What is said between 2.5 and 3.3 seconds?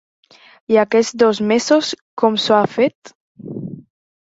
ha fet?